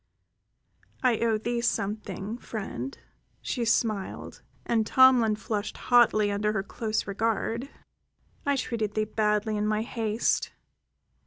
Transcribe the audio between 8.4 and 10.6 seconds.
"I treated thee badly in my haste.